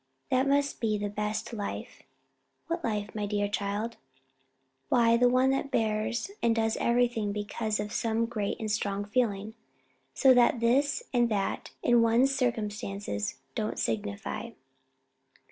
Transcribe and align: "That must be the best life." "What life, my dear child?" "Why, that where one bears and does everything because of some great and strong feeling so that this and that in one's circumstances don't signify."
"That 0.31 0.47
must 0.47 0.81
be 0.81 0.97
the 0.97 1.11
best 1.11 1.53
life." 1.53 2.01
"What 2.65 2.83
life, 2.83 3.13
my 3.13 3.27
dear 3.27 3.47
child?" 3.47 3.97
"Why, 4.89 5.15
that 5.15 5.29
where 5.29 5.47
one 5.51 5.67
bears 5.67 6.31
and 6.41 6.55
does 6.55 6.75
everything 6.77 7.31
because 7.31 7.79
of 7.79 7.93
some 7.93 8.25
great 8.25 8.59
and 8.59 8.71
strong 8.71 9.05
feeling 9.05 9.53
so 10.15 10.33
that 10.33 10.59
this 10.59 11.03
and 11.13 11.29
that 11.29 11.69
in 11.83 12.01
one's 12.01 12.33
circumstances 12.33 13.35
don't 13.53 13.77
signify." 13.77 14.49